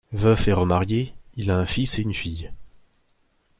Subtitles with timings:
[0.13, 2.51] Veuf et remarié, il a un fils et une fille.